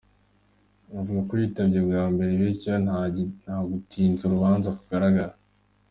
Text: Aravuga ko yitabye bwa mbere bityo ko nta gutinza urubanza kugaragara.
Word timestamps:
Aravuga 0.89 1.21
ko 1.29 1.33
yitabye 1.41 1.79
bwa 1.87 2.03
mbere 2.13 2.31
bityo 2.39 2.71
ko 2.75 2.79
nta 2.85 3.55
gutinza 3.69 4.21
urubanza 4.25 4.69
kugaragara. 4.77 5.33